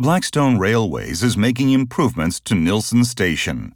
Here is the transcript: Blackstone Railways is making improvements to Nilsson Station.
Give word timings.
Blackstone 0.00 0.56
Railways 0.56 1.22
is 1.22 1.36
making 1.36 1.72
improvements 1.72 2.40
to 2.40 2.54
Nilsson 2.54 3.04
Station. 3.04 3.74